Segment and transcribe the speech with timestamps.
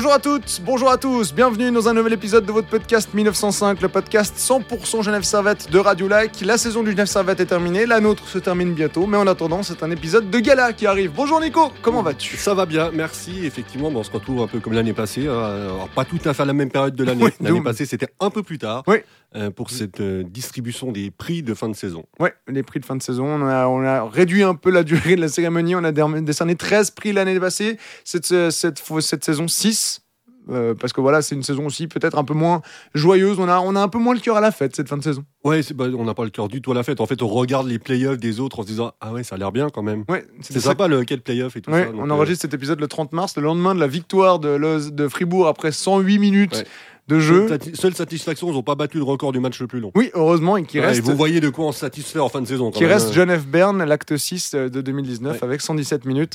[0.00, 3.82] Bonjour à toutes, bonjour à tous, bienvenue dans un nouvel épisode de votre podcast 1905,
[3.82, 6.40] le podcast 100% Genève Servette de Radio Lac.
[6.40, 9.62] La saison du Genève Servette est terminée, la nôtre se termine bientôt, mais en attendant,
[9.62, 11.12] c'est un épisode de gala qui arrive.
[11.14, 12.38] Bonjour Nico, comment vas-tu?
[12.38, 13.44] Ça va bien, merci.
[13.44, 15.26] Effectivement, on se retrouve un peu comme l'année passée.
[15.28, 15.38] hein.
[15.38, 17.24] Alors, pas tout à fait à la même période de l'année.
[17.24, 18.96] Oui, l'année passée, c'était un peu plus tard Oui.
[19.36, 22.04] Euh, pour cette euh, distribution des prix de fin de saison.
[22.18, 24.82] Ouais, les prix de fin de saison, on a, on a réduit un peu la
[24.82, 28.82] durée de la cérémonie, on a dé- décerné 13 prix l'année passée, cette, euh, cette,
[29.00, 30.02] cette saison 6.
[30.48, 32.60] euh, parce que voilà, c'est une saison aussi peut-être un peu moins
[32.94, 33.38] joyeuse.
[33.38, 35.02] On a, on a un peu moins le cœur à la fête cette fin de
[35.04, 35.22] saison.
[35.44, 37.00] Ouais, bah, on n'a pas le cœur du tout à la fête.
[37.00, 39.38] En fait, on regarde les playoffs des autres en se disant Ah ouais, ça a
[39.38, 40.04] l'air bien quand même.
[40.08, 41.92] Ouais, C'est ça sympa le quel playoff et tout Ouais, ça.
[41.92, 44.90] donc, on euh, enregistre cet épisode le 30 mars, le lendemain de la victoire de,
[44.90, 46.66] de Fribourg après 108 minutes Ouais.
[47.14, 47.48] De jeu.
[47.48, 49.92] seule sati- Seule satisfaction, ils n'ont pas battu le record du match le plus long.
[49.94, 52.28] Oui, heureusement, et qui Ouais, et reste, vous voyez de quoi on se satisfait en
[52.28, 52.66] fin de saison.
[52.70, 53.12] quand qui même, reste.
[53.12, 53.46] John F.
[53.46, 55.44] Bern, l'acte 6 de 2019, Ouais.
[55.44, 56.34] avec 117 minutes.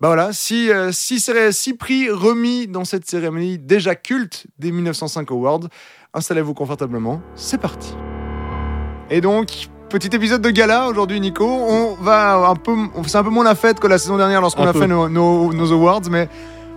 [0.00, 5.30] Bah voilà, euh, six, céré- six prix remis dans cette cérémonie déjà culte des 1905
[5.32, 5.62] Awards.
[6.14, 7.94] Installez-vous confortablement, c'est parti.
[9.10, 9.48] Et donc,
[9.88, 11.44] petit épisode de gala aujourd'hui, Nico.
[11.46, 12.72] On va un peu,
[13.06, 14.80] c'est un peu moins la fête que la saison dernière lorsqu'on a peu.
[14.80, 16.28] fait nos, nos- nos awards, mais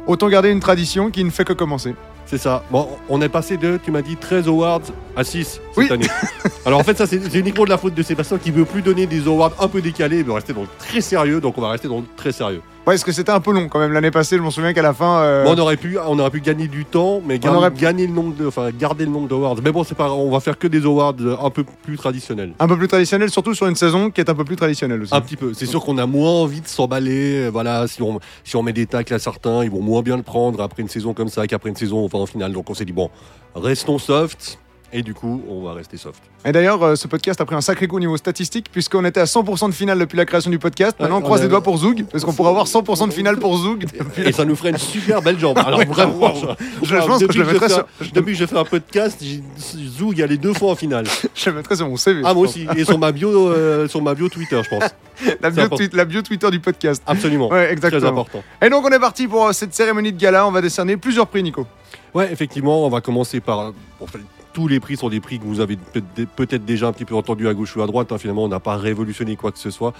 [0.08, 1.94] autant garder une tradition qui ne fait que commencer.
[2.32, 2.64] C'est ça.
[2.72, 4.80] Bon, on est passé de, tu m'as dit, 13 awards
[5.18, 5.88] à 6 cette Oui.
[5.92, 6.08] année.
[6.66, 9.06] Alors en fait, ça, c'est uniquement de la faute de Sébastien qui veut plus donner
[9.06, 10.20] des awards un peu décalés.
[10.20, 12.62] Il veut rester dans le très sérieux, donc on va rester dans le très sérieux.
[12.88, 14.38] Ouais, parce que c'était un peu long quand même l'année passée.
[14.38, 16.68] Je m'en souviens qu'à la fin, euh, Bon, on aurait pu, on aurait pu gagner
[16.68, 19.56] du temps, mais gar- aurait- gagner le nombre de, enfin, garder le nombre d'awards.
[19.64, 22.54] Mais bon, c'est pas, on va faire que des awards euh, un peu plus traditionnels.
[22.60, 25.14] un peu plus traditionnel, surtout sur une saison qui est un peu plus traditionnelle aussi.
[25.14, 25.54] Un petit peu.
[25.54, 27.36] C'est sûr qu'on a moins envie de s'emballer.
[27.46, 30.18] euh, Voilà, si on, si on met des tacles à certains, ils vont moins bien
[30.18, 32.52] le prendre après une saison comme ça qu'après une saison on va en finale.
[32.52, 33.12] Donc on s'est dit bon,
[33.54, 34.58] restons soft.
[34.94, 36.22] Et du coup, on va rester soft.
[36.44, 39.22] Et d'ailleurs, euh, ce podcast a pris un sacré coup au niveau statistique, puisqu'on était
[39.22, 40.98] à 100% de finale depuis la création du podcast.
[41.00, 43.08] Maintenant, Ouais, on croise on les a- doigts pour Zoug, parce qu'on pourra avoir 100%
[43.08, 43.86] de finale pour Zoug.
[43.98, 45.58] depuis Et ça nous ferait une super belle jambe.
[45.66, 48.34] Alors Ouais, vraiment, je- je, je pense que je le fais mettrais un- sur- Depuis
[48.34, 49.42] que je fais un podcast, j'ai-
[49.88, 51.06] Zoug il y a les deux fois en finale.
[51.36, 52.22] Je le mettrai sur mon CV.
[52.26, 52.68] Ah moi aussi.
[52.76, 54.84] Et sur ma bio, euh, sur ma bio Twitter, je pense.
[55.42, 55.64] La bio,
[55.94, 57.02] la Twitter du podcast.
[57.06, 57.48] Absolument.
[57.50, 58.08] Ouais, Très exactement.
[58.10, 58.44] important.
[58.62, 60.48] Et donc, on est parti pour euh, cette cérémonie de gala.
[60.48, 61.66] On va décerner plusieurs prix, Nico.
[62.14, 63.72] Ouais, effectivement, on va commencer par.
[64.00, 64.08] bon,
[64.54, 66.02] tous les prix sont des prix que vous avez peut-
[66.36, 68.12] peut-être déjà un petit peu entendu à gauche ou à droite.
[68.12, 68.18] hein.
[68.18, 69.94] Finalement, on n'a pas révolutionné quoi que ce soit.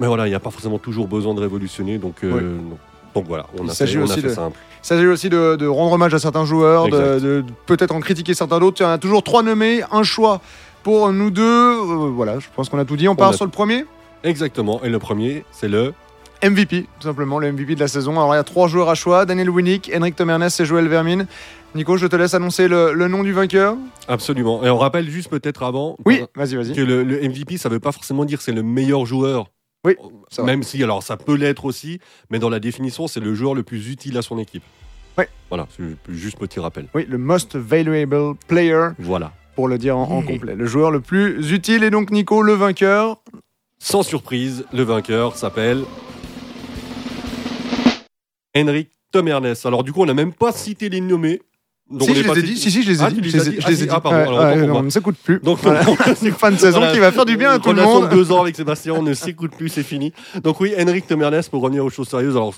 [0.00, 1.98] Mais voilà, il n'y a pas forcément toujours besoin de révolutionner.
[1.98, 2.56] Donc, euh,
[3.14, 4.58] donc, voilà, on Il a s'agit fait, on a aussi fait de- simple.
[4.82, 7.14] Il s'agit aussi de, de rendre hommage à certains joueurs, de, Exact.
[7.14, 8.80] de- de peut-être en critiquer certains d'autres.
[8.80, 10.40] Il y en a toujours trois nommés, un choix
[10.84, 11.42] pour nous deux.
[11.42, 13.08] Euh, voilà, je pense qu'on a tout dit.
[13.08, 13.84] On part a- sur le premier
[14.24, 14.80] Exactement.
[14.84, 15.94] Et le premier, c'est le.
[16.44, 18.12] MVP, tout simplement, le MVP de la saison.
[18.12, 21.26] Alors il y a trois joueurs à choix Daniel Winnick, Henrik Tomernes et Joël Vermine.
[21.74, 23.76] Nico, je te laisse annoncer le, le nom du vainqueur.
[24.06, 24.64] Absolument.
[24.64, 25.96] Et on rappelle juste peut-être avant.
[26.06, 26.72] Oui, euh, vas-y, vas-y.
[26.74, 29.46] Que le, le MVP, ça veut pas forcément dire que c'est le meilleur joueur.
[29.84, 29.94] Oui.
[30.42, 31.98] Même si, alors ça peut l'être aussi,
[32.30, 34.62] mais dans la définition, c'est le joueur le plus utile à son équipe.
[35.16, 35.28] Ouais.
[35.50, 35.84] Voilà, c'est
[36.14, 36.86] juste petit rappel.
[36.94, 39.32] Oui, le most valuable player, Voilà.
[39.56, 40.54] pour le dire en, en complet.
[40.56, 41.84] Le joueur le plus utile.
[41.84, 43.20] Et donc, Nico, le vainqueur.
[43.78, 45.82] Sans surprise, le vainqueur s'appelle
[48.56, 49.54] Henrik Tomernes.
[49.64, 51.40] Alors du coup, on n'a même pas cité les nommés.
[51.90, 52.56] Donc, si, je les ai dit.
[52.58, 53.16] Si, si, je les ai Ah, dit.
[53.22, 53.58] Je les ai- dit.
[53.64, 53.88] Ah, si, dit.
[53.90, 55.40] ah, pardon, alors, on ne s'écoute plus.
[55.40, 55.80] Donc, Voilà.
[56.16, 56.92] C'est une fin de saison Voilà.
[56.92, 58.10] qui va faire du bien à tout le monde.
[58.10, 60.12] de deux ans avec Sébastien, on ne s'écoute plus, c'est fini.
[60.44, 62.54] Donc oui, Henrik Tomernes, pour revenir aux choses sérieuses, alors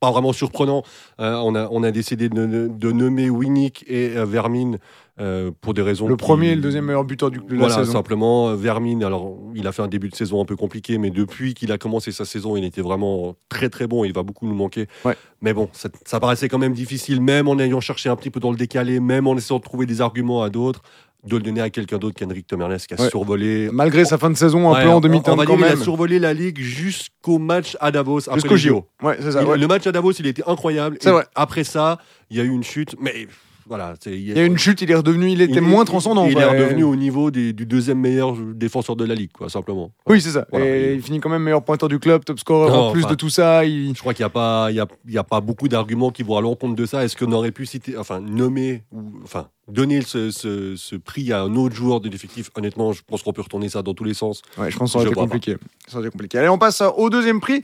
[0.00, 0.82] pas vraiment surprenant,
[1.20, 4.72] euh, on, a, on a décidé de, de nommer Winnick et euh, Vermin
[5.20, 6.08] euh, pour des raisons.
[6.08, 7.92] Le qui- premier et le deuxième meilleur buteur du- de la Voilà, saison.
[7.92, 11.10] simplement, euh, Vermin, alors il a fait un début de saison un peu compliqué, mais
[11.10, 14.46] depuis qu'il a commencé sa saison, il était vraiment très très bon, il va beaucoup
[14.46, 14.86] nous manquer.
[15.04, 15.16] Ouais.
[15.42, 18.40] Mais bon, ça, ça paraissait quand même difficile, même en ayant cherché un petit peu
[18.40, 20.80] dans le décalé, même en essayant de trouver des arguments à d'autres,
[21.24, 23.08] de le donner à quelqu'un d'autre qu'Henrik Tomernes qui a Ouais.
[23.08, 25.60] survolé Malgré sa fin de saison un Ouais, peu en va quand même.
[25.60, 28.22] Il a survolé la ligue jusqu'au match à Davos.
[28.34, 28.86] Jusqu'au JO.
[29.00, 29.14] Ça.
[29.54, 29.60] Il-.
[29.60, 30.96] Le match à Davos, il était incroyable.
[31.00, 31.24] C'est Et vrai.
[31.36, 31.98] Après ça,
[32.30, 32.96] il y a eu une chute.
[33.00, 33.28] Mais
[33.72, 33.94] voilà.
[34.04, 36.26] Il y a une chute, il est redevenu, il était il- moins il- transcendant.
[36.26, 36.42] Il, ouais.
[36.42, 39.90] est redevenu au niveau des- du deuxième meilleur défenseur de la ligue, quoi, simplement.
[40.06, 40.46] Oui, c'est ça.
[40.50, 40.66] Voilà.
[40.66, 43.10] Et il finit quand même meilleur pointeur du club, top scorer Non, en plus enfin.
[43.12, 43.64] de tout ça.
[43.64, 43.94] Il...
[43.94, 46.10] Je crois qu'il n'y a, pas- il y a, il y a pas beaucoup d'arguments
[46.10, 47.02] qui vont à l'encontre de ça.
[47.04, 51.42] Est-ce qu'on aurait pu citer, enfin, nommer, ou, enfin, donner ce, ce- ce prix à
[51.42, 52.50] un autre joueur de l'effectif?
[52.56, 54.42] Honnêtement, je pense qu'on peut retourner ça dans tous les sens.
[54.58, 55.56] Ouais, je pense que ça aurait été compliqué.
[55.88, 56.38] Ça aurait été compliqué.
[56.38, 57.62] Allez, on passe au deuxième prix.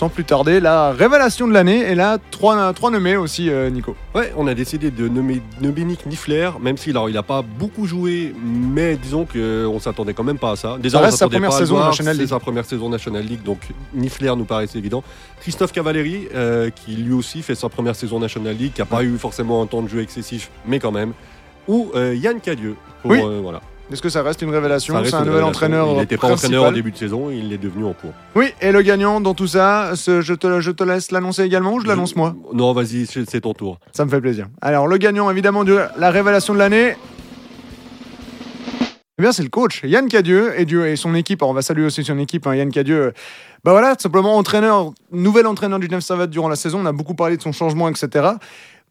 [0.00, 1.80] Sans plus tarder, la révélation de l'année.
[1.90, 3.94] Et là, trois, trois nommés aussi, euh, Nico.
[4.14, 8.34] Ouais, on a décidé de nommer Dominique Niffler, même s'il il n'a pas beaucoup joué,
[8.42, 10.78] mais disons qu'on s'attendait quand même pas à ça.
[10.80, 12.30] Déjà, Ça on reste sa première pas saison voir, National C'est League.
[12.30, 13.58] sa première saison National League, donc
[13.92, 15.04] Niffler nous paraissait évident.
[15.42, 19.04] Christophe Cavalieri, euh, qui lui aussi fait sa première saison National League, qui n'a pas
[19.04, 21.12] eu forcément un temps de jeu excessif, mais quand même.
[21.68, 22.76] Ou euh, Yann Cadieux.
[23.02, 23.20] pour, Oui.
[23.22, 23.60] euh, voilà.
[23.92, 26.50] Est-ce que ça reste une révélation C'est un nouvel entraîneur Il n'était pas principal.
[26.54, 28.12] entraîneur en début de saison, il l'est devenu en cours.
[28.36, 31.74] Oui, et le gagnant dans tout ça, ce- je, te, je te laisse l'annoncer également
[31.74, 33.78] ou je l'annonce moi Non, vas-y, c'est ton tour.
[33.92, 34.46] Ça me fait plaisir.
[34.60, 36.94] Alors, le gagnant, évidemment, de la révélation de l'année.
[39.18, 41.42] Eh bien, c'est le coach, Yann Cadieux, et, Dieu, et son équipe.
[41.42, 43.12] Alors, on va saluer aussi son équipe, hein, Yann Cadieux.
[43.64, 46.80] Bah voilà, tout simplement entraîneur, nouvel entraîneur du Genève Servette durant la saison.
[46.80, 48.28] On a beaucoup parlé de son changement, etc.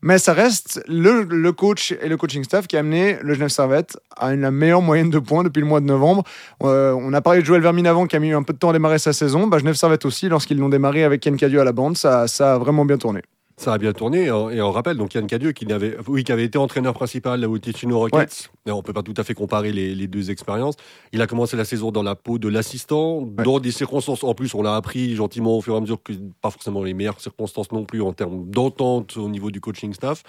[0.01, 3.49] Mais ça reste le, le coach et le coaching staff qui a amené le Genève
[3.49, 6.23] Servette à une, la meilleure moyenne de points depuis le mois de novembre.
[6.63, 8.69] Euh, on a parlé de Joël Vermine avant qui a mis un peu de temps
[8.69, 9.47] à démarrer sa saison.
[9.47, 12.53] Bah, Genève Servette aussi, lorsqu'ils l'ont démarré avec Yann Cadieux à la bande, ça, ça
[12.53, 13.21] a vraiment bien tourné.
[13.59, 15.67] Ça a bien tourné et on- rappelle donc Yann Cadieux qui,
[16.07, 18.49] oui, qui avait été entraîneur principal au Ticino Rockets.
[18.67, 20.75] On peut pas tout à fait comparer les, les deux expériences.
[21.11, 24.53] Il a commencé la saison dans la peau de l'assistant, dans des circonstances en plus
[24.53, 27.69] on l'a appris gentiment au fur et à mesure que pas forcément les meilleures circonstances
[27.73, 30.23] non plus en termes d'entente au niveau du coaching staff.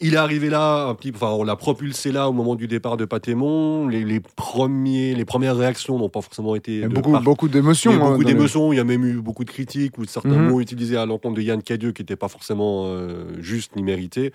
[0.00, 2.96] Il est arrivé là, un petit, enfin, on l'a propulsé là au moment du départ
[2.96, 3.86] de Patémon.
[3.86, 7.16] Les, les premiers, les premières réactions n'ont pas forcément été Il y a de beaucoup,
[7.20, 7.92] beaucoup il y d'émotions.
[7.92, 10.30] a hein, beaucoup le- d'émotions, il y a même eu beaucoup de critiques ou certains
[10.30, 10.48] Mhm.
[10.50, 14.32] mots utilisés à l'encontre de Yann Cadieux qui n'étaient pas forcément euh, justes ni mérités.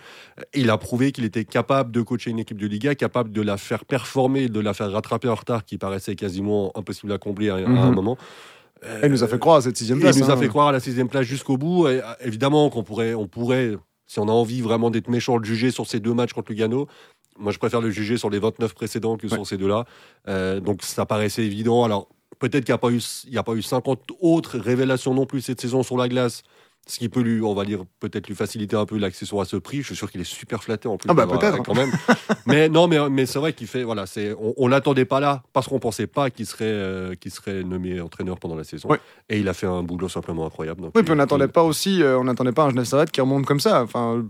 [0.54, 3.58] Il a prouvé qu'il était capable de coacher une équipe de Liga, capable de la
[3.58, 7.56] faire performer, de la faire rattraper un retard qui paraissait quasiment impossible à combler à,
[7.56, 7.96] à un Mhm.
[7.96, 8.18] moment.
[9.04, 10.18] Il nous a fait croire à cette sixième Il place.
[10.18, 10.38] nous a hein.
[10.38, 11.88] fait croire à la sixième place jusqu'au bout.
[11.88, 13.76] Et, euh, évidemment qu'on pourrait, on pourrait,
[14.08, 16.88] si on a envie vraiment d'être méchant, le juger sur ces deux matchs contre Lugano.
[17.38, 19.34] Moi, je préfère le juger sur les 29 précédents que Ouais.
[19.34, 19.86] sur ces deux-là.
[20.28, 21.84] Euh, donc, ça paraissait évident.
[21.84, 22.08] Alors,
[22.40, 25.26] peut-être qu'il n'y a, pas eu- il y a pas eu 50 autres révélations non
[25.26, 26.42] plus cette saison sur la glace.
[26.90, 29.58] Ce qui peut lui, on va dire, peut-être lui faciliter un peu l'accession à ce
[29.58, 29.82] prix.
[29.82, 31.10] Je suis sûr qu'il est super flatté en plus.
[31.10, 31.62] Ah bah, peut-être.
[31.64, 31.92] Quand même.
[32.46, 33.84] mais non, mais, mais c'est vrai qu'il fait.
[33.84, 37.32] Voilà, c'est, on, on l'attendait pas là parce qu'on pensait pas qu'il serait, euh, qu'il
[37.32, 38.88] serait nommé entraîneur pendant la saison.
[38.90, 39.00] Ouais.
[39.30, 40.82] Et il a fait un boulot simplement incroyable.
[40.82, 43.12] Donc, Oui, puis on il- n'attendait pas aussi, euh, on n'attendait pas un Genève Servette
[43.12, 43.84] qui remonte comme ça.
[43.84, 44.26] Enfin,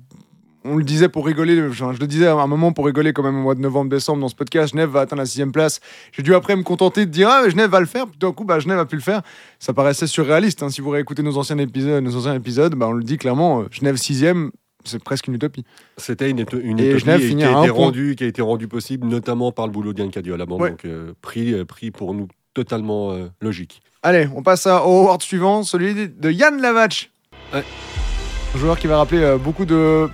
[0.70, 3.24] on le disait pour rigoler, enfin, je le disais à un moment pour rigoler quand
[3.24, 5.80] même au mois de novembre-décembre dans ce podcast, Genève va atteindre la sixième place.
[6.12, 8.08] J'ai dû après me contenter de dire ah mais Genève va le faire.
[8.08, 9.22] Puis d'un coup, bah, Genève a pu le faire.
[9.60, 10.64] Ça paraissait surréaliste.
[10.64, 10.70] hein.
[10.70, 13.66] Si vous réécoutez nos anciens épisodes, nos anciens épisodes, bah, on le dit clairement, euh,
[13.72, 14.52] Genève sixième,
[14.84, 15.66] c'est presque une utopie.
[15.98, 17.86] C'était une, une Et utopie Genève et finit qui, a été point.
[17.86, 20.62] rendu, qui a été rendu possible notamment par le boulot bande.
[20.62, 20.70] Ouais.
[20.72, 23.82] Donc, euh, prix, euh, prix pour nous totalement euh, logique.
[24.04, 27.12] Allez, on passe à- au award suivant, celui de Yann Lavach.
[27.54, 27.64] Ouais.
[28.56, 30.08] Un joueur qui va rappeler beaucoup de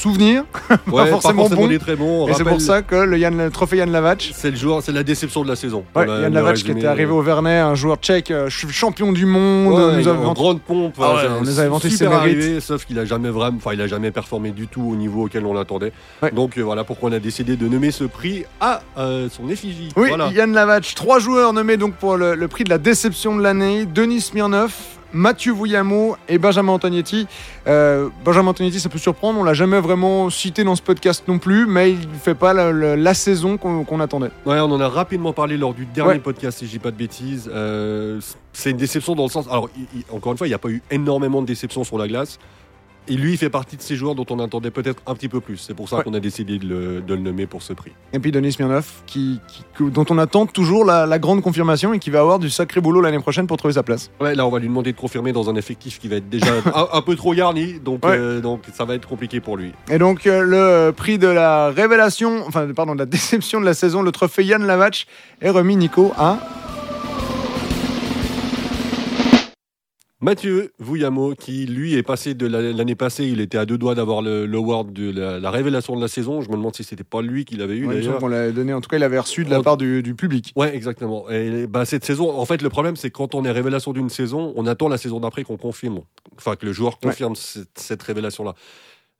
[0.00, 0.44] souvenirs.
[0.90, 1.68] Ouais, forcément bon.
[1.68, 2.28] des très bons.
[2.28, 4.92] Et c'est pour ça que le, Yann, le trophée Yann Lavach C'est le joueur, c'est
[4.92, 5.84] la déception de la saison.
[5.94, 8.48] Ouais, On a Yann mieux Lavach qui était arrivé au Vernet, un joueur tchèque, euh,
[8.50, 9.74] ch- champion du monde.
[9.74, 10.94] Ouais, nous avons grande pompe.
[11.00, 12.36] Ah euh, on nous avait vanté ses super mérites.
[12.38, 15.26] arrivé, sauf qu'il a jamais vraiment, enfin, il a jamais performé du tout au niveau
[15.26, 15.92] auquel on l'attendait.
[16.32, 19.88] Donc euh, voilà pourquoi on a décidé de nommer ce prix à euh, son effigie.
[19.96, 20.30] Oui, Voilà.
[20.32, 23.84] Yann Lavach, trois joueurs nommés donc pour le, le prix de la déception de l'année
[23.86, 24.72] Denis Smirnov,
[25.12, 27.26] Mathieu Vouillamo et Benjamin Antognetti.
[27.66, 31.38] Euh, Benjamin Antognetti, ça peut surprendre, on l'a jamais vraiment cité dans ce podcast non
[31.38, 34.30] plus, mais il fait pas la, la- la saison qu'on attendait.
[34.46, 36.18] Ouais, on en a rapidement parlé lors du dernier Ouais.
[36.20, 37.50] podcast, si je dis pas de bêtises.
[37.52, 38.20] Euh,
[38.52, 39.46] c'est une déception dans le sens.
[39.50, 41.98] Alors, il- il- encore une fois, il n'y a pas eu énormément de déceptions sur
[41.98, 42.38] la glace.
[43.10, 45.40] Et lui, il fait partie de ces joueurs dont on attendait peut-être un petit peu
[45.40, 45.56] plus.
[45.58, 46.04] C'est pour ça Ouais.
[46.04, 47.90] qu'on a décidé de le, de le nommer pour ce prix.
[48.12, 51.98] Et puis Denis Smirnov, qui, qui- dont on attend toujours la, la grande confirmation et
[51.98, 54.10] qui va avoir du sacré boulot l'année prochaine pour trouver sa place.
[54.20, 56.46] Ouais, là, on va lui demander de confirmer dans un effectif qui va être déjà
[56.74, 57.80] un, un peu trop garni.
[57.80, 58.16] Donc, Ouais.
[58.16, 59.72] euh, donc, ça va être compliqué pour lui.
[59.90, 60.42] Et donc euh,
[60.86, 64.44] le prix de la révélation, enfin pardon, de la déception de la saison, le trophée
[64.44, 65.06] Yann Lavach
[65.40, 66.38] est remis Nico à
[70.22, 73.94] Mathieu Vouillamo, qui lui est passé de la- l'année passée, il était à deux doigts
[73.94, 76.42] d'avoir le, le award de la, la révélation de la saison.
[76.42, 78.28] Je me demande si c'était pas lui qui l'avait eu Ouais, d'ailleurs.
[78.28, 80.52] l'avait donné, en tout cas il avait reçu de la En- part du, du public.
[80.56, 81.30] Ouais, exactement.
[81.30, 84.10] Et bah, cette saison, en fait, le problème, c'est que quand on est révélation d'une
[84.10, 86.00] saison, on attend la saison d'après qu'on confirme,
[86.36, 87.08] enfin que le joueur Ouais.
[87.10, 88.54] confirme cette, cette révélation-là.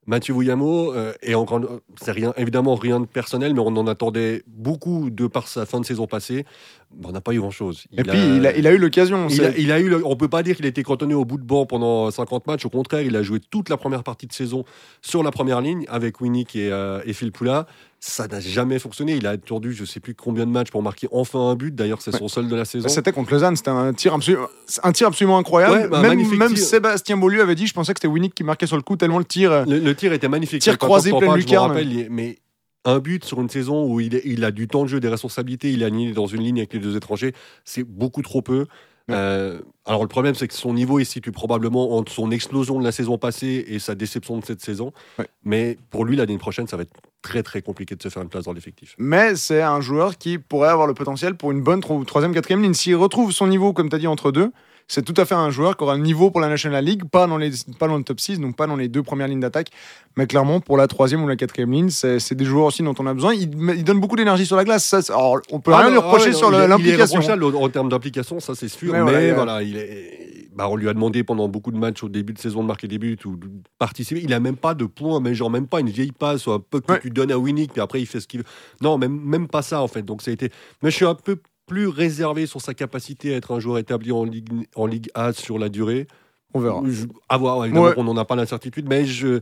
[0.07, 1.61] Mathieu Vouillamo, euh, et encore,
[2.01, 5.79] c'est rien, évidemment rien de personnel, mais on en attendait beaucoup de par sa fin
[5.79, 6.45] de saison passée.
[6.91, 7.85] Bah, on n'a pas eu grand-chose.
[7.97, 9.29] Et puis il a, il a eu l'occasion.
[9.29, 11.25] il a, il a eu, le- on peut pas dire qu'il a été cantonné au
[11.25, 12.65] bout de banc pendant 50 matchs.
[12.65, 14.65] Au contraire, il a joué toute la première partie de saison
[15.03, 17.67] sur la première ligne avec Winnick et, euh, et Phil Poula.
[18.03, 19.15] Ça n'a jamais fonctionné.
[19.17, 21.75] Il a attendu, je sais plus combien de matchs pour marquer enfin un but.
[21.75, 22.19] D'ailleurs, c'est Ouais.
[22.19, 22.89] son seul de la saison.
[22.89, 24.39] C'était contre Lausanne, c'était un tir, absolu-
[24.83, 25.75] un tir absolument incroyable.
[25.75, 26.57] Ouais, bah, même.
[26.57, 29.19] Sébastien Beaulieu avait dit, je pensais que c'était Winnick qui marquait sur le coup, tellement
[29.19, 29.53] le tir.
[29.53, 30.63] euh, Le, le tir était magnifique.
[30.63, 31.79] Tir croisé, me lucarne.
[32.11, 32.39] mais
[32.87, 35.71] un but sur une saison où il, il a du temps de jeu, des responsabilités,
[35.71, 37.35] il est aligné dans une ligne avec les deux étrangers,
[37.67, 38.65] c'est beaucoup trop peu.
[39.11, 39.17] Ouais.
[39.17, 42.79] Euh, alors le problème, c'est que son niveau il se situe probablement entre son explosion
[42.79, 44.93] de la saison passée et sa déception de cette saison.
[45.19, 45.27] Ouais.
[45.45, 48.29] Mais pour lui, l'année prochaine, ça va être très très compliqué de se faire une
[48.29, 48.95] place dans l'effectif.
[48.99, 52.63] Mais c'est un joueur qui pourrait avoir le potentiel pour une bonne tro- troisième, quatrième
[52.63, 52.75] ligne.
[52.75, 54.53] S'il retrouve son niveau, comme tu as dit, entre deux,
[54.93, 57.29] c'est tout à fait un joueur qui aura un niveau pour la National League, pas
[57.29, 59.69] dans, les, pas dans le top 6, donc pas dans les deux premières lignes d'attaque,
[60.17, 63.07] mais clairement pour la troisième ou la quatrième ligne, c'est des joueurs aussi dont on
[63.07, 63.33] a besoin.
[63.33, 64.85] Il, il donne beaucoup d'énergie sur la glace.
[64.85, 67.21] Ça, alors, on peut Ah, rien non, lui reprocher ah ouais, sur le- l'implication.
[67.21, 68.93] en, termes d'implication, ça c'est sûr.
[68.93, 72.09] Mais Mais, voilà, il est, bah, on lui a demandé pendant beaucoup de matchs au
[72.09, 73.47] début de saison de marquer des buts ou de
[73.79, 74.21] participer.
[74.25, 76.59] Il a même pas de points, mais genre même pas une vieille passe ou un
[76.59, 78.47] peu que tu donnes à Winnick, puis après il fait ce qu'il veut.
[78.81, 80.03] Non, même, même pas ça en fait.
[80.03, 80.51] Donc ça a été.
[80.83, 81.37] Mais je suis un peu
[81.71, 85.33] plus réservé sur sa capacité à être un joueur établi en Ligue, en Ligue A
[85.33, 86.09] sur la durée.
[86.53, 86.83] On verra.
[86.85, 87.95] Je- à voir, évidemment Ouais.
[87.95, 89.39] qu'on n'en a pas l'incertitude, mais je,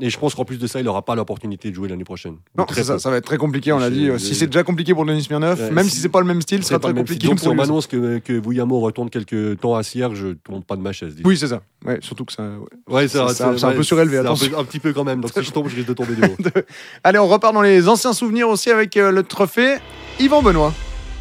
[0.00, 2.36] et je pense qu'en plus de ça, il n'aura pas l'opportunité de jouer l'année prochaine.
[2.56, 4.08] Non, Très c'est ça, ça va être très compliqué, on l'a dit.
[4.18, 6.40] Si c'est déjà compliqué pour Denis Smirnov, Ouais, même si- si c'est pas le même
[6.40, 7.26] style, ce sera très compliqué.
[7.26, 10.76] Donc si on m'annonce que, que Vuyamo retourne quelques temps à Sierre, je tombe pas
[10.76, 11.16] de ma chaise.
[11.24, 11.62] Oui, c'est ça.
[11.84, 12.44] Ouais, surtout que ça.
[12.86, 13.08] ouais.
[13.08, 15.20] C'est- un- peu surélevé, peu- Un, petit peu quand même.
[15.20, 16.36] Donc si je tombe, je risque de tomber de haut.
[17.02, 19.78] Allez, on repart dans les anciens souvenirs aussi avec euh, le trophée
[20.20, 20.72] Yvan Benoît.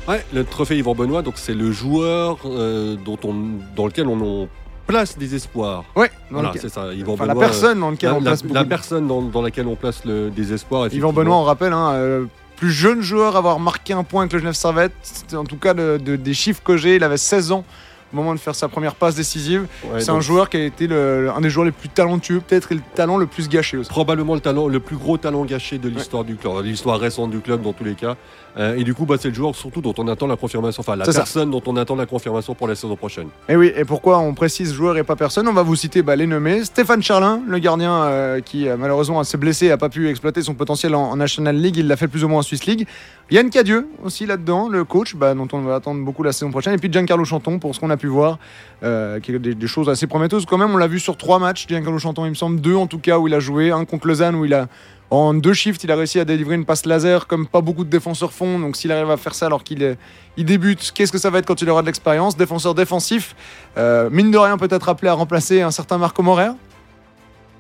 [0.08, 3.36] Ouais, le trophée Yvan Benoît, donc c'est le joueur euh, dont on,
[3.76, 4.50] dans lequel on, on
[4.88, 5.84] place des espoirs.
[5.96, 6.94] Ouais, dans Voilà, lequel- c'est ça.
[6.94, 9.22] Yvan enfin, la Benoît, personne dans laquelle la, on la- place la de- personne dans,
[9.22, 10.92] dans laquelle on place le- des espoirs.
[10.92, 11.14] Yvan.
[11.14, 12.26] Benoît, on rappelle, hein, euh,
[12.58, 14.92] plus jeune joueur à avoir marqué un point avec le Genève Servette.
[15.34, 17.64] En tout cas, de- de- des chiffres que j'ai, il avait 16 ans
[18.12, 19.68] au moment de faire sa première passe décisive.
[19.92, 22.72] Ouais, c'est un joueur qui a été le- un des joueurs les plus talentueux, peut-être,
[22.72, 23.90] et le talent le plus gâché aussi.
[23.90, 27.40] Probablement le talent, le plus gros talent gâché de l'histoire du club, l'histoire récente du
[27.40, 28.16] club dans tous les cas.
[28.58, 30.98] Euh, et du coup, bah, c'est le joueur surtout dont on attend la confirmation, enfin
[30.98, 31.14] la ça.
[31.14, 33.28] personne dont on attend la confirmation pour la saison prochaine.
[33.48, 35.48] Et oui, et pourquoi on précise joueur et pas personne?
[35.48, 36.66] On va vous citer bah, les nommés.
[36.66, 40.42] Stéphane Charlin, le gardien euh, qui euh, malheureusement s'est blessé et n'a pas pu exploiter
[40.42, 42.88] son potentiel en, en National League, il l'a fait plus ou moins en Swiss League.
[43.30, 46.74] Yann Cadieux aussi là-dedans, le coach, bah, dont on va attendre beaucoup la saison prochaine.
[46.74, 48.40] Et puis Giancarlo Chanton, pour ce qu'on a pu voir,
[48.84, 50.74] euh, des, choses assez prometteuses quand même.
[50.74, 53.20] On l'a vu sur trois matchs, Giancarlo Chanton, il me semble, deux en tout cas,
[53.20, 53.72] où il a joué.
[53.72, 54.68] Un contre Lausanne, où il a
[55.12, 57.90] en deux shifts, il a réussi à délivrer une passe laser comme pas beaucoup de
[57.90, 58.60] défenseurs font.
[58.60, 59.98] Donc s'il arrive à faire ça alors qu'il
[60.38, 62.38] il débute, qu'est-ce que ça va être quand il aura de l'expérience?
[62.38, 63.36] Défenseur défensif,
[63.78, 66.52] euh, mine de rien peut-être appelé à remplacer un certain Marco Morer,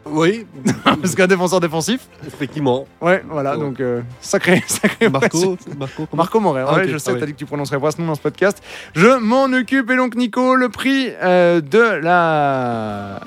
[0.05, 0.45] Oui,
[0.83, 2.07] parce qu'un défenseur défensif.
[2.25, 2.87] effectivement.
[3.01, 3.59] Ouais, voilà, Oh.
[3.59, 5.09] donc euh, sacré, sacré.
[5.09, 7.25] Marco, Marco, Marco Morer, Ah, ouais, je sais, ah t'as oui.
[7.27, 8.61] dit que tu prononcerais pas ce nom dans ce podcast.
[8.95, 13.19] Je m'en occupe et donc Nico, le prix euh, de la...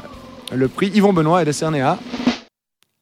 [0.53, 1.99] Le prix Yvon Benoît est décerné à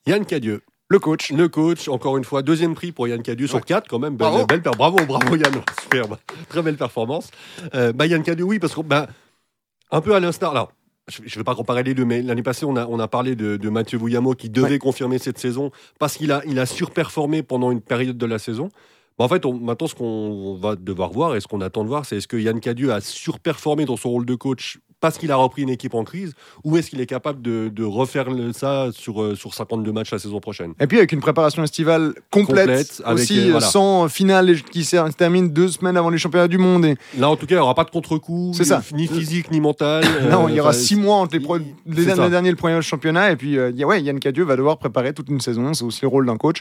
[0.07, 0.62] Yann Cadieux.
[0.88, 1.31] le coach.
[1.33, 3.62] Le coach, encore une fois, deuxième prix pour Yann Cadieux sur Ouais.
[3.67, 4.17] 4 quand même.
[4.17, 4.47] Belle, Bravo.
[4.47, 5.52] belle bravo, bravo Yann,
[5.83, 6.19] superbe.
[6.49, 7.31] Très belle performance.
[7.75, 9.07] Euh, bah, Yann Cadieux, oui, parce que bah,
[9.91, 10.50] un peu à l'instar.
[10.52, 10.73] Alors,
[11.09, 13.35] je ne vais pas comparer les deux, mais l'année passée, on a, on a parlé
[13.35, 14.78] de, de Mathieu Vouillamo qui devait Ouais.
[14.78, 18.68] confirmer cette saison parce qu'il a, il a surperformé pendant une période de la saison.
[19.18, 21.88] Bah, en fait, on- maintenant, ce qu'on va devoir voir et ce qu'on attend de
[21.88, 25.30] voir, c'est est-ce que Yann Cadieux a surperformé dans son rôle de coach parce qu'il
[25.30, 26.32] a repris une équipe en crise
[26.64, 30.12] ou est-ce qu'il est capable de, de refaire le- ça sur, euh, sur 52 matchs
[30.12, 30.73] la saison prochaine?
[30.80, 33.66] Et puis avec une préparation estivale complète, Complète, avec, aussi euh, voilà.
[33.66, 36.87] sans finale qui se termine deux semaines avant les championnats du monde.
[36.87, 38.52] Et Là, en tout cas, il n'y aura pas de contre-coup,
[38.94, 40.04] ni physique ni mental.
[40.30, 42.80] non, Euh, il y aura enfin, six mois entre les, pro- les derniers, le premier
[42.80, 43.32] championnat.
[43.32, 45.75] Et puis, euh, ouais, Yann Cadieux va devoir préparer toute une saison.
[45.75, 46.59] C'est aussi le rôle d'un coach.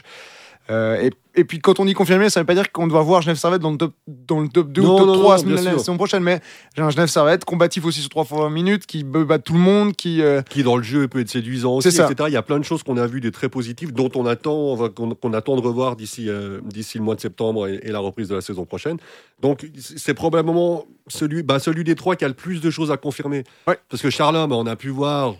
[0.70, 3.02] Euh, et, et puis, quand on dit confirmé, ça ne veut pas dire qu'on doit
[3.02, 5.38] voir Genève Servette dans le top, dans le top 2 Non, ou top non, 3
[5.42, 6.22] non, la saison prochaine.
[6.22, 6.40] Mais
[6.76, 9.58] j'ai un Genève Servette combatif aussi sur 3 fois 20 minutes, qui battre tout le
[9.58, 10.22] monde, qui.
[10.22, 12.14] euh, Qui, dans le jeu, peut être séduisant aussi, etc.
[12.28, 14.76] Il y a plein de choses qu'on a vues de très positives, dont on attend,
[14.90, 18.28] qu'on attend de revoir d'ici euh, d'ici le mois de septembre et, et la reprise
[18.28, 18.98] de la saison prochaine.
[19.40, 22.96] Donc, c'est probablement celui, bah, celui des trois qui a le plus de choses à
[22.96, 23.42] confirmer.
[23.66, 23.78] Ouais.
[23.88, 25.34] Parce que Charlin, bah, on a pu voir.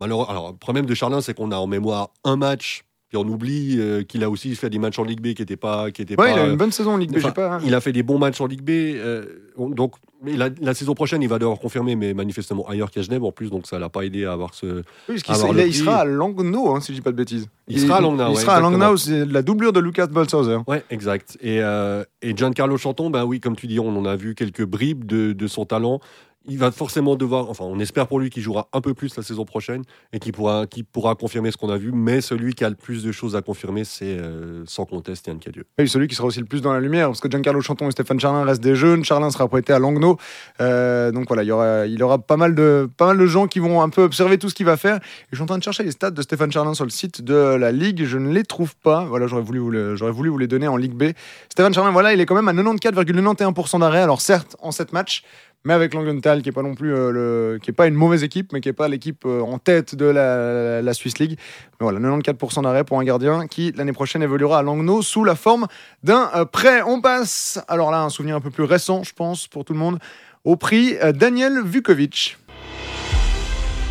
[0.00, 3.76] Alors, le problème de Charlin, c'est qu'on a en mémoire un match, puis on oublie
[3.78, 5.90] euh, qu'il a aussi fait des matchs en Ligue B qui n'étaient pas.
[5.90, 7.56] Qui étaient Ouais, pas il a une bonne saison en Ligue B, je sais pas.
[7.56, 7.58] hein.
[7.62, 8.70] Il a fait des bons matchs en Ligue B.
[8.70, 9.26] euh,
[9.58, 13.22] on- donc, la, la saison prochaine, il va devoir confirmer, mais manifestement ailleurs qu'à Genève
[13.24, 14.66] en plus, donc ça l'a pas aidé à avoir ce.
[14.66, 15.78] Oui, parce qu'il avoir il- le il prix.
[15.80, 17.48] sera à Langnau, hein, si je dis pas de bêtises.
[17.68, 18.60] Il sera à Langnau, Il ouais, sera à.
[18.60, 20.58] Langnau, c'est la doublure de Lucas Bolshauser.
[20.66, 21.36] Ouais, exact.
[21.42, 24.64] Et, euh, et Giancarlo Chanton, ben oui, comme tu dis, on en a vu quelques
[24.64, 26.00] bribes de, de son talent.
[26.46, 29.22] Il va forcément devoir, enfin, on espère pour lui qu'il jouera un peu plus la
[29.22, 29.82] saison prochaine
[30.12, 31.92] et qu'il pourra, pourra confirmer ce qu'on a vu.
[31.92, 35.38] Mais celui qui a le plus de choses à confirmer, c'est euh, sans conteste Yann
[35.38, 35.64] Cadieux.
[35.78, 37.92] Oui, celui qui sera aussi le plus dans la lumière, parce que Giancarlo Chanton et
[37.92, 39.04] Stéphane Charlin restent des jeunes.
[39.04, 40.18] Charlin sera prêté à Langnau.
[40.60, 43.46] Euh, donc voilà, il y aura, il aura pas, mal de, pas mal de gens
[43.46, 44.96] qui vont un peu observer tout ce qu'il va faire.
[44.96, 47.22] Et je suis en train de chercher les stats de Stéphane Charlin sur le site
[47.22, 48.04] de la Ligue.
[48.04, 49.04] Je ne les trouve pas.
[49.04, 51.12] Voilà, j'aurais voulu, vous voulu vous les donner en Ligue B.
[51.48, 54.00] Stéphane Charlin, voilà, il est quand même à 94,91% d'arrêt.
[54.00, 55.22] Alors certes, en 7 matchs,
[55.64, 58.24] mais avec Langenthal, qui est pas non plus euh, le, qui est pas une mauvaise
[58.24, 61.38] équipe, mais qui est pas l'équipe euh, en tête de la, la Swiss League.
[61.80, 65.34] Mais voilà, 94% d'arrêt pour un gardien qui l'année prochaine évoluera à Langnau sous la
[65.36, 65.66] forme
[66.02, 66.82] d'un euh, prêt.
[66.86, 69.78] On passe, alors là, un souvenir un peu plus récent, je pense, pour tout le
[69.78, 69.98] monde,
[70.44, 72.36] au prix Daniel Vukovic.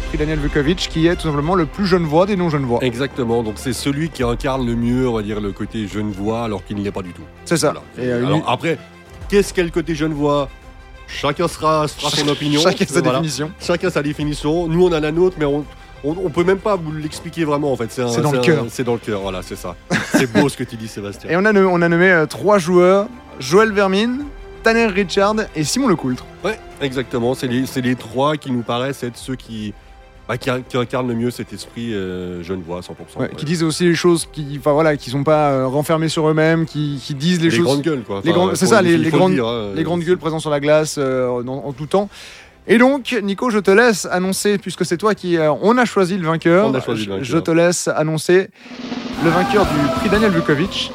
[0.09, 2.79] Prix Daniel Vukovic, qui est tout simplement le plus jeune voix des non-jeunes voix.
[2.81, 3.43] Exactement.
[3.43, 6.65] Donc c'est celui qui incarne le mieux, on va dire, le côté jeune voix, alors
[6.65, 7.21] qu'il n'y est pas du tout.
[7.45, 7.71] C'est ça.
[7.71, 8.09] Voilà.
[8.09, 8.77] Et, Alors une- après,
[9.29, 10.49] qu'est-ce qu'est le côté jeune voix
[11.11, 12.61] chacun sera, sera son opinion.
[12.61, 13.19] Chacun sa Voilà.
[13.19, 13.51] définition.
[13.59, 14.67] Chacun sa définition.
[14.67, 15.65] Nous, on a la nôtre, mais on,
[16.03, 17.91] on, on peut même pas vous l'expliquer vraiment en fait.
[17.91, 18.65] C'est dans le cœur.
[18.69, 19.75] C'est dans le cœur, voilà, c'est ça.
[20.11, 21.29] c'est beau ce que tu dis, Sébastien.
[21.29, 23.07] Et on a, nommé- on a nommé euh, trois joueurs
[23.39, 24.19] Joël Vermin,
[24.63, 26.25] Tanner Richard et Simon Lecoultre.
[26.43, 27.33] Ouais, exactement.
[27.33, 29.73] C'est les, c'est les trois qui nous paraissent être ceux qui,
[30.31, 32.85] bah, qui, qui incarnent le mieux cet esprit euh, genevois à 100%.
[33.17, 33.29] Ouais, ouais.
[33.35, 36.65] Qui disent aussi les choses qui, enfin voilà, qui sont pas euh, renfermés sur eux-mêmes,
[36.65, 38.21] qui, qui disent les, les choses, grandes gueules, quoi.
[38.23, 39.71] les grandes- c'est ça, les- les grandes- dire, hein.
[39.75, 42.07] les grandes gueules présentes sur la glace euh, dans- en tout temps.
[42.67, 45.35] Et donc, Nico, je te laisse annoncer, puisque c'est toi qui.
[45.37, 46.67] euh, on a choisi le vainqueur.
[46.67, 47.25] On a choisi le Je- vainqueur.
[47.25, 48.49] Je te laisse annoncer
[49.23, 50.91] le vainqueur du prix Daniel Vukovic.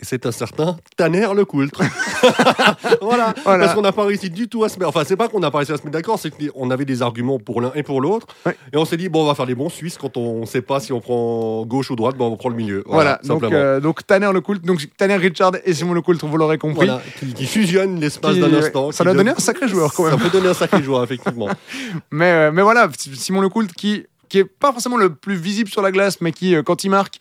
[0.00, 1.82] Et c'est un certain Tanner le Coultre.
[3.02, 3.34] voilà.
[3.44, 3.64] Voilà.
[3.64, 4.88] Parce qu'on n'a pas réussi du tout à se mettre.
[4.88, 7.02] Enfin, c'est pas qu'on n'a pas réussi à se mettre d'accord, c'est qu'on avait des
[7.02, 8.26] arguments pour l'un et pour l'autre.
[8.46, 8.56] Ouais.
[8.72, 10.62] Et on s'est dit, bon, on va faire les bons Suisses quand on ne sait
[10.62, 12.82] pas si on prend gauche ou droite, ben, on prend le milieu.
[12.86, 13.56] Voilà, Voilà, donc, simplement.
[13.62, 16.86] euh, donc Tanner Lecoultre, donc Tanner Richard et Simon Lecoultre, vous l'aurez compris.
[16.86, 18.92] Voilà, qui, qui fusionne l'espace d'un instant.
[18.92, 20.20] ça doit donner donne- un sacré joueur, quand Ça même.
[20.20, 21.48] peut donner un sacré joueur, effectivement.
[22.10, 25.82] Mais, euh, mais voilà, Simon Lecoultre qui, qui est pas forcément le plus visible sur
[25.82, 27.16] la glace, mais qui, euh, quand il marque,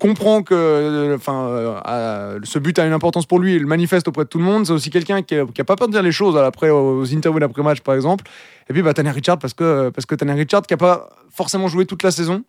[0.00, 1.46] comprend que euh, enfin,
[1.86, 4.44] euh, ce but a une importance pour lui et le manifeste auprès de tout le
[4.44, 4.66] monde.
[4.66, 7.04] C'est aussi quelqu'un qui, a- qui a pas peur de dire les choses après aux
[7.14, 8.24] interviews d'après-match, par exemple.
[8.68, 11.68] Et puis bah, Tanner Richard, parce que, parce que Tanner Richard qui a pas forcément
[11.68, 12.42] joué toute la saison.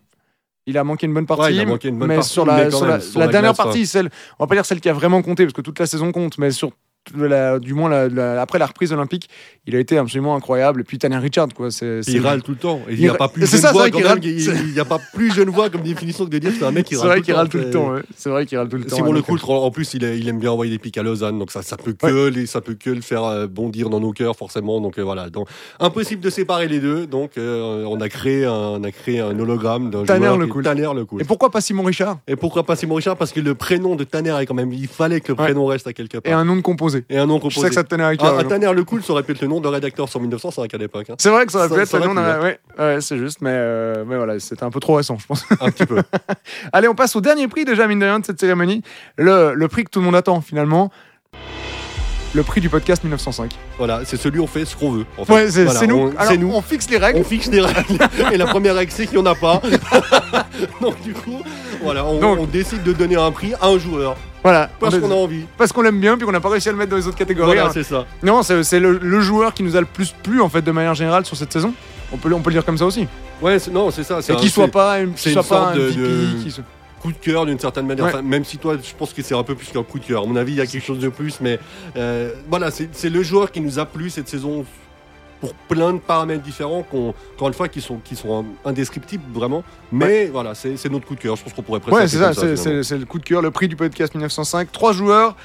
[0.65, 2.45] Il a manqué une bonne partie, Ouais, il a manqué une bonne mais partie, sur
[2.45, 4.09] la, mais sur même, la, sur la la dernière glace, partie, celle,
[4.39, 6.37] on va pas dire celle qui a vraiment compté, parce que toute la saison compte,
[6.37, 6.71] mais sur
[7.15, 9.29] la- du moins la- la- après la reprise olympique,
[9.67, 10.81] il a été absolument incroyable.
[10.81, 12.81] Et puis Tanner Richard, quoi, c'est il râle tout le temps.
[12.89, 15.49] Et Il n'y a pas plus jeune ça, voix Il n'y a pas plus jeune
[15.49, 17.51] voix comme définition que de dire c'est un mec qui râle le râle temps.
[17.51, 17.93] tout le C'est- temps.
[18.15, 18.95] C'est vrai qu'il râle tout le temps.
[18.95, 21.77] Simon Lecoultre, en plus, il, aime bien envoyer des pics à Lausanne, donc ça, ça
[21.77, 24.79] peut que les- ça peut que le faire euh, bondir dans nos cœurs forcément.
[24.81, 25.47] Donc euh, voilà, donc
[25.79, 27.05] impossible de séparer les deux.
[27.07, 30.69] Donc euh, on a créé un, on a créé un hologramme d'un Tanner Lecoultre.
[30.69, 30.87] Tanner
[31.19, 32.19] Et pourquoi pas Simon Richard?
[32.27, 33.17] Et pourquoi pas Simon Richard?
[33.17, 35.87] Parce que le prénom de Tanner est quand même, il fallait que le prénom reste
[35.87, 36.31] à quelque part.
[36.31, 36.61] Et un nom de
[37.09, 37.61] Et un nom Je composé.
[37.61, 38.37] sais que ça te tenait à Ah, cœur.
[38.39, 41.09] ah, Tanner Lecoultre, ça aurait pu être le nom de rédacteur sur 1905 à l'époque.
[41.09, 41.15] hein.
[41.17, 43.17] C'est vrai que ça aurait Ça- pu être ça le nom d'un- Ouais, ouais, c'est
[43.17, 45.45] juste, mais, euh, mais voilà, c'était un peu trop récent, je pense.
[45.61, 45.97] Un petit peu.
[46.73, 48.81] Allez, on passe au dernier prix déjà, mine de rien, de cette cérémonie.
[49.17, 50.91] Le, le prix que tout le monde attend, finalement.
[52.35, 53.51] Le prix du podcast 1905.
[53.77, 55.05] Voilà, c'est celui où on fait ce qu'on veut.
[55.19, 55.33] en fait.
[55.33, 56.11] Ouais, c'est Voilà, nous.
[56.17, 56.51] on- nous.
[56.51, 57.19] On fixe les règles.
[57.19, 57.97] On fixe des règles
[58.31, 59.61] et la première règle c'est qu'il n'y en a pas.
[60.81, 61.41] Donc du coup,
[61.83, 64.67] voilà, on, Donc- on décide de donner un prix à un joueur Voilà.
[64.79, 65.45] parce On- qu'on a envie.
[65.57, 67.17] Parce qu'on l'aime bien, puis qu'on n'a pas réussi à le mettre dans les autres
[67.17, 67.53] catégories.
[67.53, 67.71] Voilà, hein.
[67.71, 68.05] c'est ça.
[68.23, 70.95] Non, c'est le, le joueur qui nous a le plus plu, en fait, de manière
[70.95, 71.71] générale, sur cette saison.
[72.11, 73.07] On peut, le- on peut le dire comme ça aussi.
[73.43, 74.19] Ouais, non, c'est ça.
[74.27, 76.61] Et qu'il soit pas, soit une pas un VP, de- qui se-
[77.03, 78.05] coup de cœur d'une certaine manière.
[78.05, 78.11] Ouais.
[78.11, 80.23] Enfin, même si toi, je pense que c'est un peu plus qu'un coup de cœur.
[80.23, 81.59] À mon avis, il y a quelque chose de plus, mais
[81.97, 84.65] euh, voilà, c'est le joueur qui nous a plu cette saison
[85.41, 89.61] pour plein de paramètres différents, qu'on, encore une fois, qui sont, qui sont indescriptibles vraiment.
[89.91, 91.35] Mais voilà, c'est notre coup de cœur.
[91.35, 93.67] Je pense qu'on pourrait presque Ouais, c'est ça, c'est- le coup de cœur, le prix
[93.67, 94.71] du podcast 1905.
[94.71, 95.35] Trois joueurs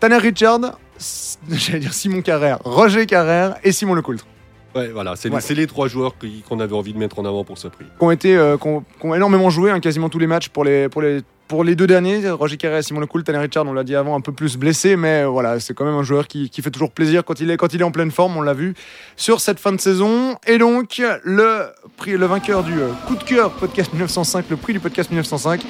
[0.00, 0.58] Tanner Richard,
[1.50, 4.26] j'allais dire Simon Carrère, Roger Carrère et Simon Lecoultre,
[4.74, 5.40] Ouais, voilà, c'est Ouais.
[5.54, 6.14] les trois joueurs
[6.48, 7.84] qu'on avait envie de mettre en avant pour ce prix.
[7.86, 8.56] qui ont, été, euh,
[9.02, 12.28] énormément joué, hein, quasiment tous les matchs pour les, pour les, pour les deux derniers.
[12.30, 14.96] Roger Carrère et Simon Lecoultre, Tanner Richard, on l'a dit avant, un peu plus blessé,
[14.96, 17.50] mais euh, voilà, c'est quand même un joueur qui, qui fait toujours plaisir quand il,
[17.50, 18.74] est, quand il est en pleine forme, on l'a vu
[19.16, 20.36] sur cette fin de saison.
[20.46, 24.74] Et donc, le, prix, le vainqueur du euh, coup de cœur podcast 1905, le prix
[24.74, 25.62] du podcast 1905,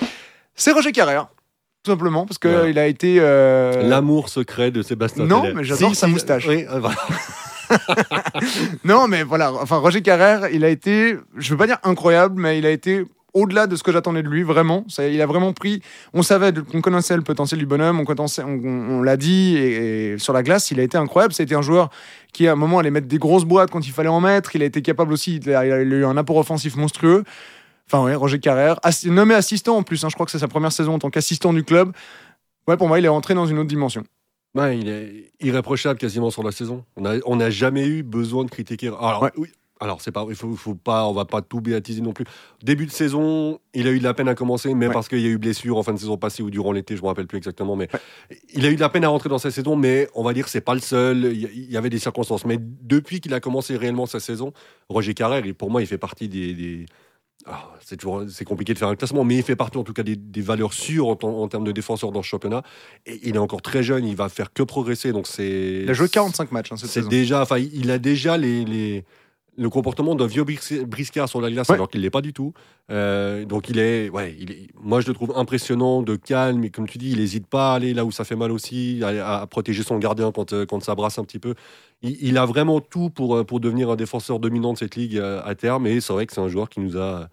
[0.56, 1.28] c'est Roger Carrère.
[1.84, 3.18] Tout simplement, parce qu'il a été.
[3.20, 6.46] euh, L'amour secret de Sébastien non, mais j'adore sa moustache.
[6.48, 6.96] Oui, voilà.
[8.84, 12.58] Non, mais voilà, enfin, Roger Carrère, il a été, je veux pas dire incroyable, mais
[12.58, 13.04] il a été
[13.34, 14.84] au-delà de ce que j'attendais de lui, vraiment.
[14.98, 15.82] Il a vraiment pris.
[16.14, 20.70] On savait qu'on connaissait le potentiel du bonhomme, on, l'a dit, et, sur la glace,
[20.70, 21.34] il a été incroyable.
[21.34, 21.90] C'était un joueur
[22.32, 24.56] qui, à un moment, allait mettre des grosses boîtes quand il fallait en mettre.
[24.56, 27.24] Il a été capable aussi, il a, eu un apport offensif monstrueux.
[27.86, 30.72] Enfin, ouais, Roger Carrère, nommé assistant en plus, hein, je crois que c'est sa première
[30.72, 31.92] saison en tant qu'assistant du club.
[32.66, 34.04] Ouais, pour moi, il est rentré dans une autre dimension.
[34.58, 36.84] Ouais, il est irréprochable quasiment sur la saison.
[37.26, 38.88] On n'a jamais eu besoin de critiquer.
[38.88, 39.30] Alors, Ouais.
[39.36, 39.48] oui.
[39.80, 42.24] Alors, c'est pas, il faut, faut pas, on va pas tout béatiser non plus.
[42.64, 44.92] Début de saison, il a eu de la peine à commencer, mais Ouais.
[44.92, 47.02] parce qu'il y a eu blessure en fin de saison passée ou durant l'été, je
[47.02, 47.76] me rappelle plus exactement.
[47.76, 47.86] Mais
[48.52, 50.46] il a eu de la peine à rentrer dans sa saison, mais on va dire
[50.46, 51.30] que c'est pas le seul.
[51.32, 52.44] Il y, avait des circonstances.
[52.44, 54.52] Mais depuis qu'il a commencé réellement sa saison,
[54.88, 56.54] Roger Carrère, pour moi, il fait partie des.
[56.54, 56.86] des-
[57.80, 60.02] c'est toujours c'est compliqué de faire un classement, mais il fait partie en tout cas
[60.02, 62.62] des, des valeurs sûres en, termes de défenseur dans ce championnat.
[63.06, 65.12] Et il est encore très jeune, il va faire que progresser.
[65.12, 65.80] Donc c'est.
[65.84, 67.08] Il a joué 45 matchs hein, cette C'est saison.
[67.08, 69.04] déjà, enfin, il a déjà les, les-
[69.58, 71.74] le comportement d'un vieux bris- briscard sur la glace, Ouais.
[71.74, 72.52] alors qu'il l'est pas du tout.
[72.90, 76.70] Euh, donc il est, ouais, il est- moi je le trouve impressionnant, de calme, et
[76.70, 79.40] comme tu dis, il n'hésite pas à aller là où ça fait mal aussi, à,
[79.40, 81.54] à protéger son gardien quand, euh, quand ça brasse un petit peu.
[82.02, 85.18] Il, il a vraiment tout pour, euh, pour devenir un défenseur dominant de cette ligue
[85.18, 87.28] à terme, et c'est vrai que c'est un joueur qui nous a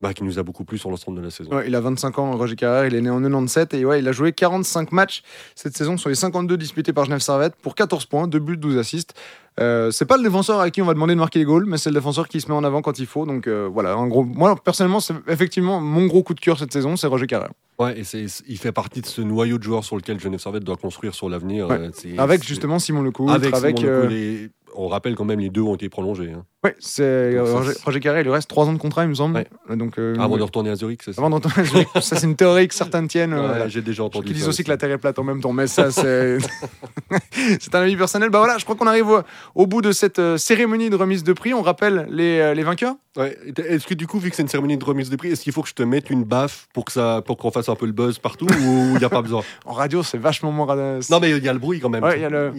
[0.00, 1.50] Bah, qui nous a beaucoup plu sur l'ensemble de la saison.
[1.52, 4.06] Ouais, il a 25 ans, Roger Carrère, il est né en 97 et ouais, il
[4.06, 5.22] a joué 45 matchs
[5.56, 8.78] cette saison sur les 52 disputés par Genève Servette pour 14 points, 2 buts, 12
[8.78, 9.14] assists.
[9.58, 11.78] Euh, c'est pas le défenseur à qui on va demander de marquer les goals, mais
[11.78, 13.26] c'est le défenseur qui se met en avant quand il faut.
[13.26, 16.72] Donc euh, voilà, en gros, moi personnellement, c'est effectivement mon gros coup de cœur cette
[16.72, 17.50] saison, c'est Roger Carrère.
[17.78, 20.64] Ouais, et c'est, il fait partie de ce noyau de joueurs sur lequel Genève Servette
[20.64, 21.68] doit construire sur l'avenir.
[21.68, 21.78] Ouais.
[21.78, 25.40] Euh, Avec justement Simon Lecoultre, avec, avec, Simon euh, Lecoultre, les- on rappelle quand même
[25.40, 26.44] les deux ont été prolongés hein.
[26.64, 29.44] ouais, c'est Roger, Roger Carrère, il lui reste 3 ans de contrat, il me semble.
[29.68, 29.76] Ouais.
[29.76, 31.22] Donc euh, avant de retourner à Zurich, c'est ça.
[31.24, 31.88] Avant Zurich.
[32.00, 33.32] ça c'est une théorie que certains tiennent.
[33.32, 33.68] euh, Ouais.
[33.70, 34.26] J'ai déjà entendu.
[34.26, 36.38] Qui disent aussi que la Terre est plate en même temps, mais ça, c'est
[37.60, 38.30] c'est un avis personnel.
[38.30, 39.20] Bah voilà, je crois qu'on arrive au,
[39.54, 41.54] au bout de cette euh, cérémonie de remise de prix.
[41.54, 42.94] On rappelle les, les vainqueurs.
[43.16, 43.36] Ouais.
[43.56, 45.52] Est-ce que du coup, vu que c'est une cérémonie de remise de prix, est-ce qu'il
[45.52, 47.86] faut que je te mette une baffe pour que ça, pour qu'on fasse un peu
[47.86, 49.42] le buzz partout ou il n'y a pas besoin?
[49.64, 50.66] En radio, c'est vachement moins.
[51.10, 52.02] Non, mais il y a le bruit quand même.
[52.04, 52.52] Ouais, il y a le-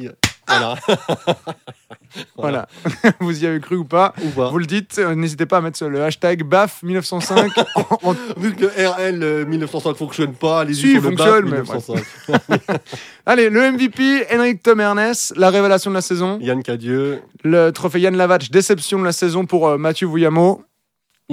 [0.58, 0.76] Voilà.
[2.38, 2.68] Voilà.
[3.20, 4.50] vous y avez cru ou pas Ou pas.
[4.50, 4.98] Vous le dites.
[4.98, 7.52] euh, N'hésitez pas à mettre le hashtag BAF 1905.
[8.04, 11.62] en- Vu que le RL euh, 1905 fonctionne pas, allez-y Si, sur le BAF mais
[11.62, 12.04] 1905.
[13.28, 16.40] Allez, le MVP, Henrik Tom Ernest, la révélation de la saison.
[16.42, 20.64] Yann Cadieux, Le trophée Yann Lavatch, déception de la saison pour euh, Mathieu Vouillamo.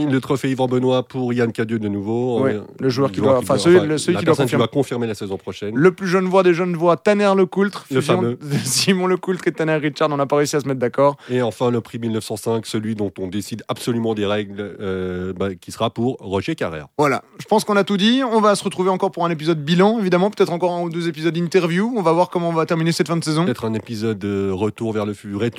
[0.04, 2.46] Le trophée Yvan Benoît pour Yann Cadieux de nouveau.
[2.46, 4.64] Euh, le joueur qui doit- enfin, celui- celui qui doit confirmer.
[4.64, 5.74] va confirmer la saison prochaine.
[5.74, 7.86] Le plus jeune voix des jeunes voix, Tanner Lecoultre.
[7.90, 8.38] Le fameux.
[8.64, 11.16] Simon Lecoultre et Tanner Richard, on n'a pas réussi à se mettre d'accord.
[11.30, 15.72] Et enfin, le prix 1905, celui dont on décide absolument des règles, euh, bah, qui
[15.72, 16.88] sera pour Roger Carrère.
[16.98, 18.20] Voilà, je pense qu'on a tout dit.
[18.22, 21.08] On va se retrouver encore pour un épisode bilan, évidemment, peut-être encore un ou deux
[21.08, 21.94] épisodes interview.
[21.96, 23.44] On va voir comment on va terminer cette fin de saison.
[23.46, 25.14] Peut-être un épisode euh, retour vers le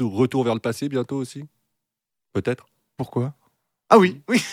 [0.05, 1.43] retour vers le passé bientôt aussi.
[2.33, 2.67] Peut-être.
[2.97, 3.33] Pourquoi?
[3.89, 4.43] Ah oui, oui.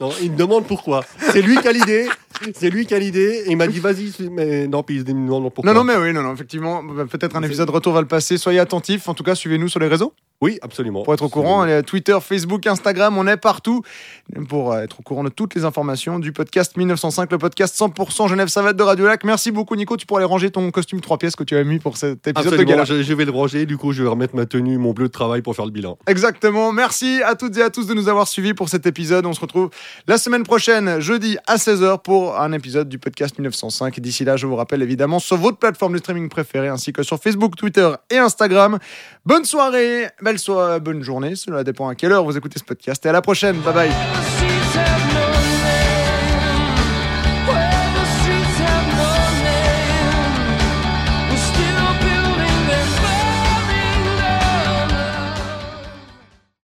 [0.00, 1.04] Non, il me demande pourquoi.
[1.18, 2.08] C'est lui qui a l'idée.
[2.54, 3.44] C'est lui qui a l'idée.
[3.46, 4.12] Et il m'a dit vas-y.
[4.30, 5.72] Mais non, puis il me demande pourquoi.
[5.72, 8.38] Non, non, mais oui, non, non, effectivement, peut-être un épisode retour vers le passé.
[8.38, 9.08] Soyez attentifs.
[9.08, 11.02] En tout cas, suivez-nous sur les réseaux Oui, absolument.
[11.04, 11.62] pour être au courant.
[11.62, 13.82] Allez, Twitter, Facebook, Instagram, on est partout
[14.48, 18.28] pour euh, être au courant de toutes les informations du podcast 1905, le podcast 100%
[18.28, 19.24] Genève Savate de Radio Lac.
[19.24, 19.96] Merci beaucoup, Nico.
[19.96, 22.50] Tu pourras aller ranger ton costume 3 pièces que tu as mis pour cet épisode
[22.50, 22.84] de Absolument, gala.
[22.84, 23.64] je, je vais le ranger.
[23.64, 25.98] Du coup, je vais remettre ma tenue, mon bleu de travail pour faire le bilan.
[26.06, 26.72] Exactement.
[26.72, 29.24] Merci à toutes et à tous de nous avoir suivis pour cet épisode.
[29.26, 29.70] On se retrouve
[30.06, 33.98] la semaine prochaine, jeudi à 16h, pour un épisode du podcast 1905.
[34.00, 37.18] D'ici là, je vous rappelle évidemment sur votre plateforme de streaming préférée, ainsi que sur
[37.18, 38.78] Facebook, Twitter et Instagram.
[39.24, 41.36] Bonne soirée, belle soirée, bonne journée.
[41.36, 43.04] Cela dépend à quelle heure vous écoutez ce podcast.
[43.06, 43.56] Et à la prochaine.
[43.58, 44.63] Bye bye.